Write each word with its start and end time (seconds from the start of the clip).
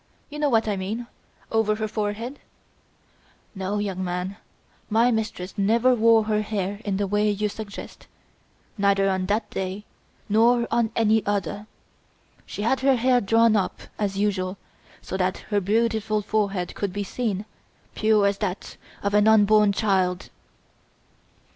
You 0.31 0.39
know 0.39 0.49
what 0.49 0.67
I 0.67 0.77
mean 0.77 1.05
over 1.51 1.75
her 1.75 1.87
forehead?" 1.87 2.39
"No, 3.53 3.77
young 3.77 4.03
man. 4.03 4.37
My 4.89 5.11
mistress 5.11 5.53
never 5.59 5.93
wore 5.93 6.23
her 6.23 6.41
hair 6.41 6.81
in 6.83 6.97
the 6.97 7.05
way 7.05 7.29
you 7.29 7.47
suggest, 7.47 8.07
neither 8.79 9.07
on 9.11 9.27
that 9.27 9.51
day 9.51 9.85
nor 10.27 10.67
on 10.71 10.89
any 10.95 11.23
other. 11.27 11.67
She 12.47 12.63
had 12.63 12.79
her 12.79 12.95
hair 12.95 13.21
drawn 13.21 13.55
up, 13.55 13.79
as 13.99 14.17
usual, 14.17 14.57
so 15.03 15.17
that 15.17 15.37
her 15.53 15.61
beautiful 15.61 16.23
forehead 16.23 16.73
could 16.73 16.91
be 16.91 17.03
seen, 17.03 17.45
pure 17.93 18.25
as 18.25 18.39
that 18.39 18.77
of 19.03 19.13
an 19.13 19.27
unborn 19.27 19.71
child!" 19.71 20.31